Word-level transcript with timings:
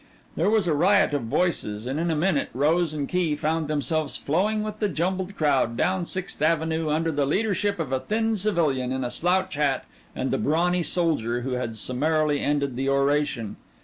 There 0.35 0.49
was 0.49 0.65
a 0.65 0.73
riot 0.73 1.13
of 1.13 1.25
voices, 1.25 1.85
and 1.85 1.99
in 1.99 2.09
a 2.09 2.15
minute 2.15 2.49
Rose 2.55 2.91
and 2.91 3.07
Key 3.07 3.35
found 3.35 3.67
themselves 3.67 4.17
flowing 4.17 4.63
with 4.63 4.79
the 4.79 4.89
jumbled 4.89 5.35
crowd 5.37 5.77
down 5.77 6.07
Sixth 6.07 6.41
Avenue 6.41 6.89
under 6.89 7.11
the 7.11 7.27
leadership 7.27 7.77
of 7.77 7.91
a 7.93 7.99
thin 7.99 8.35
civilian 8.35 8.91
in 8.91 9.03
a 9.03 9.11
slouch 9.11 9.53
hat 9.53 9.85
and 10.15 10.31
the 10.31 10.39
brawny 10.39 10.81
soldier 10.81 11.41
who 11.41 11.51
had 11.51 11.77
summarily 11.77 12.39
ended 12.39 12.75
the 12.75 12.89
oration. 12.89 13.57